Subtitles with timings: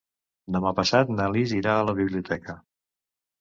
[0.53, 2.57] Demà passat na Lis irà a la biblioteca.